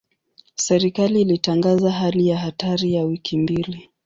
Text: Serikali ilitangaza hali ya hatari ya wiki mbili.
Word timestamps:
Serikali 0.55 1.21
ilitangaza 1.21 1.91
hali 1.91 2.27
ya 2.27 2.37
hatari 2.37 2.93
ya 2.93 3.03
wiki 3.05 3.37
mbili. 3.37 3.89